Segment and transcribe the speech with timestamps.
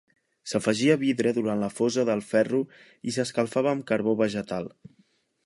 [0.51, 2.63] S'afegia vidre durant la fosa del ferro
[3.11, 4.73] i s'escalfava amb carbó vegetal.